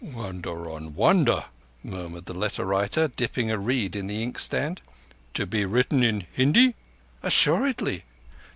[0.03, 1.45] "Wonder on wonder!"
[1.83, 4.81] murmured the letter writer, dipping a reed in the inkstand.
[5.35, 6.73] "To be written in Hindi?"
[7.21, 8.05] "Assuredly.